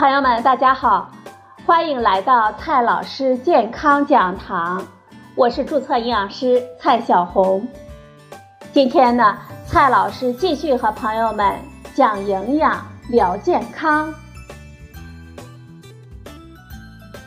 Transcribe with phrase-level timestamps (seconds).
[0.00, 1.10] 朋友们，大家好，
[1.66, 4.82] 欢迎来到蔡老师健康讲堂，
[5.34, 7.68] 我是注册营养师蔡小红。
[8.72, 11.54] 今天呢，蔡老师继续和朋友们
[11.94, 14.10] 讲营养、聊健康。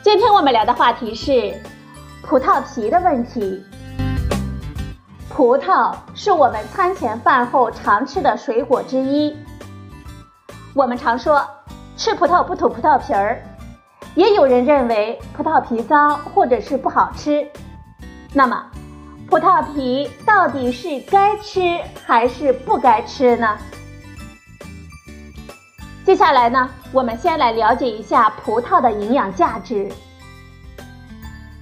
[0.02, 1.54] 今天我们聊的话题是
[2.24, 3.64] 葡萄皮的问题。
[5.30, 9.36] 葡萄是我们餐前饭后常吃的水果之一，
[10.74, 11.40] 我们常说。
[11.96, 13.40] 吃葡萄不吐葡萄皮儿，
[14.14, 17.48] 也有人认为葡萄皮脏或者是不好吃。
[18.32, 18.66] 那么，
[19.28, 23.56] 葡萄皮到底是该吃还是不该吃呢？
[26.04, 29.90] 接下来呢，我们先来了解一下葡萄的营养价值。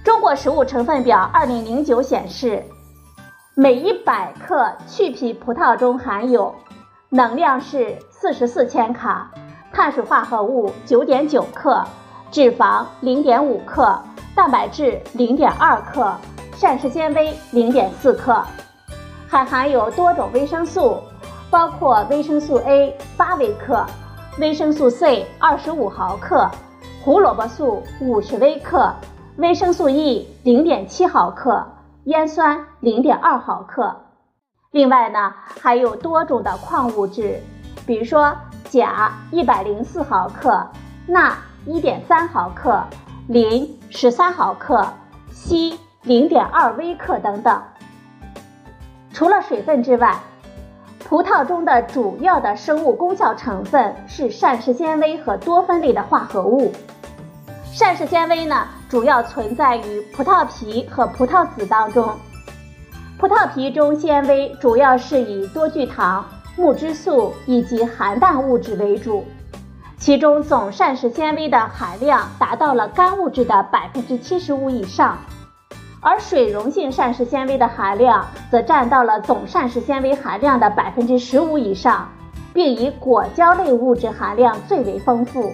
[0.03, 2.63] 中国食物成分表二零零九显示，
[3.55, 6.55] 每一百克去皮葡萄中含有
[7.09, 9.31] 能量是四十四千卡。
[9.73, 11.83] 碳水化合物九点九克，
[12.29, 13.99] 脂肪零点五克，
[14.35, 16.13] 蛋白质零点二克，
[16.55, 18.39] 膳食纤维零点四克，
[19.27, 20.99] 还含有多种维生素，
[21.49, 23.83] 包括维生素 A 八微克，
[24.37, 26.47] 维生素 C 二十五毫克，
[27.03, 28.93] 胡萝卜素五十微克，
[29.37, 31.65] 维生素 E 零点七毫克，
[32.03, 33.91] 烟酸零点二毫克。
[34.69, 37.41] 另外呢，还有多种的矿物质，
[37.87, 38.31] 比如说。
[38.73, 40.67] 钾一百零四毫克，
[41.05, 42.83] 钠一点三毫克，
[43.27, 44.91] 磷十三毫克，
[45.31, 47.61] 硒零点二微克等等。
[49.13, 50.17] 除了水分之外，
[51.07, 56.71] 葡萄中的主要的生物功效成分是膳食纤维和多酚类的化合物。
[57.71, 62.11] 膳食纤维呢，主要存在于葡萄皮和葡萄籽当中。
[63.19, 66.25] 葡萄皮中纤维主要是以多聚糖。
[66.55, 69.25] 木质素以及含氮物质为主，
[69.97, 75.17] 其中总膳食纤维的含量达到了干物质的百分之七十五以上，
[75.99, 82.07] 而水溶性膳食纤维的含量则占到了总膳食纤维含量的百分之十五以上，
[82.53, 85.51] 并以果胶类物质含量最为丰富。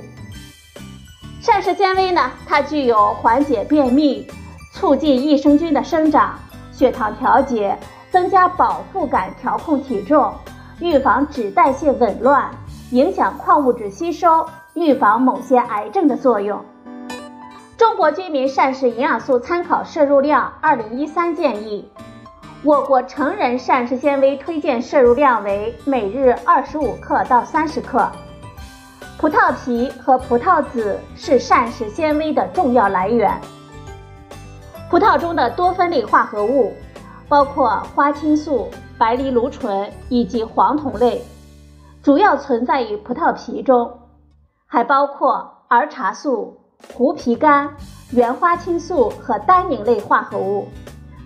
[1.40, 4.28] 膳食纤维呢，它具有缓解便秘、
[4.74, 6.38] 促进益生菌的生长、
[6.74, 7.78] 血糖调节、
[8.12, 10.34] 增加饱腹感、调控体重。
[10.80, 12.50] 预防脂代谢紊乱，
[12.92, 14.46] 影响矿物质吸收，
[14.76, 16.64] 预防某些癌症的作用。
[17.78, 21.92] 中国居民膳食营养素参考摄入量二零一三建议，
[22.64, 28.10] 我国成人膳食纤维推荐摄入量为每日二十五克到三十克。
[29.18, 33.38] 葡萄皮和葡萄籽是膳食纤维的重要来源。
[34.90, 36.74] 葡萄中的多酚类化合物
[37.28, 38.70] 包括花青素。
[39.00, 41.24] 白藜芦醇以及黄酮类，
[42.04, 43.90] 主要存在于葡萄皮中，
[44.68, 46.58] 还包括儿茶素、
[46.94, 47.70] 胡皮苷、
[48.12, 50.68] 原花青素和单宁类化合物，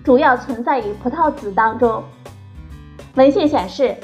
[0.03, 2.03] 主要存在于葡萄籽当中。
[3.15, 3.97] 文献显示，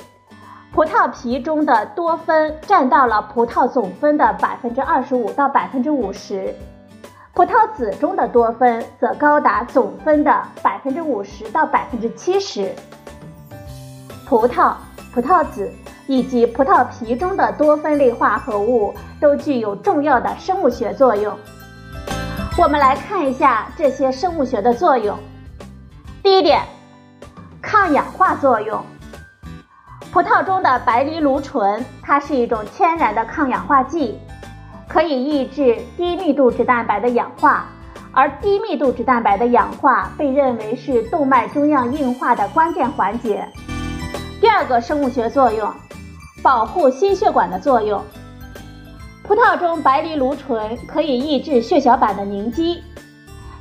[0.74, 6.56] 葡萄皮中的多酚占到了葡萄总分的百分之二十五到百分之五十，
[7.36, 12.74] 葡萄籽中的多酚则高达总分的百分之五十到百分之七十。
[14.30, 14.76] 葡萄、
[15.12, 15.74] 葡萄籽
[16.06, 21.36] 以及葡萄皮中的多酚类化合物都具有重要的生物学作用。
[22.56, 25.18] 我们来看一下这些生物学的作用。
[26.22, 26.62] 第一点，
[27.60, 28.80] 抗氧化作用。
[30.12, 34.20] 葡萄中的白藜芦醇，它是一种天然的抗氧化剂，
[34.88, 37.66] 可以抑制低密度脂蛋白的氧化，
[38.12, 43.44] 而低密度脂蛋白的氧化被认为是动脉粥样硬化的关键环节。
[44.42, 45.70] 第二个生物学作用，
[46.42, 48.02] 保护心血管的作用。
[49.24, 52.82] 葡萄中白藜芦醇可以抑制血小板的凝集，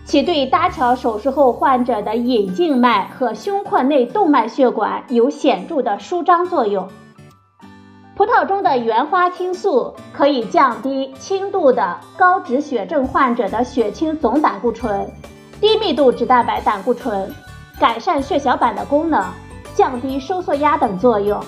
[0.05, 6.89] 其对搭桥手术后患者的隐静脉和胸廓内动脉血管有显著的舒张作用。
[8.17, 15.11] 葡萄中的原花青素可以降低轻度的高脂血症患者的血清总胆固醇、
[15.61, 17.33] 低密度脂蛋白胆固醇，
[17.81, 19.25] 改善血小板的功能。
[19.79, 21.41] 降低收缩压等作用，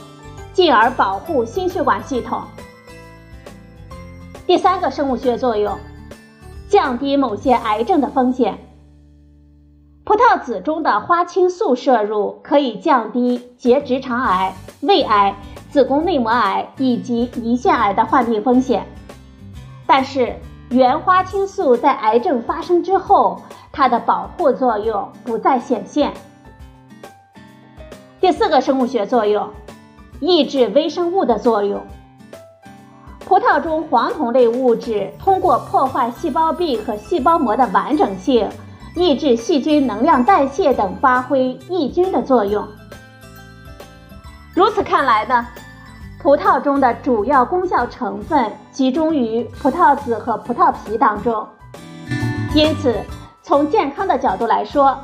[0.52, 2.40] 进而保护心血管系统。
[4.46, 5.76] 第三个生物学作用，
[6.68, 8.56] 降低某些癌症的风险。
[10.04, 15.34] 葡萄籽中的花青素摄入可以降低结直肠癌、胃癌、
[15.68, 18.86] 子宫内膜癌以及胰腺癌的患病风险。
[19.88, 20.36] 但是，
[20.70, 23.42] 原花青素在癌症发生之后，
[23.72, 26.12] 它的保护作用不再显现。
[28.20, 29.48] 第四个生物学作用，
[30.20, 31.80] 抑制微生物的作用。
[33.20, 38.46] 葡萄中黄酮类物质通过破坏细胞壁和细胞膜的完整性，
[38.94, 42.62] 抑制细菌能量代谢等，发挥抑菌的作用。
[44.52, 45.46] 如此看来呢，
[46.22, 51.48] 葡萄中的主要功效成分集中于葡萄籽和葡萄皮当中。
[52.54, 52.94] 因此，
[53.42, 54.98] 从健康的角度来说，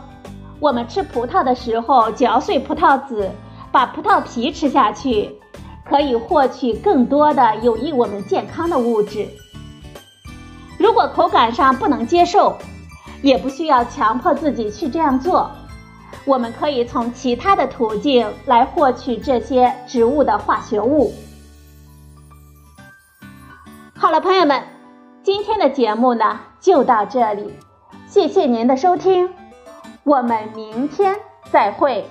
[0.59, 3.31] 我们吃葡萄的时候嚼碎葡萄籽，
[3.71, 5.35] 把葡萄皮吃下去，
[5.85, 9.29] 可以获取更多的有益我们健康的物质。
[10.79, 12.57] 如果口感上不能接受，
[13.23, 15.51] 也不需要强迫自己去这样做。
[16.25, 21.13] 我们可以从其他的途径来获取这些植物的化学物。
[23.95, 24.63] 好了，朋友们，
[25.23, 27.53] 今天的节目呢就到这里，
[28.07, 29.29] 谢谢您的收听，
[30.07, 31.17] 我们明天
[31.51, 32.09] 再会。